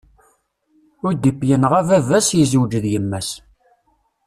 Udip 1.07 1.39
yenɣa 1.49 1.81
baba-s, 1.87 2.27
yezwej 2.39 2.73
d 2.83 2.85
yemma-s. 2.93 3.29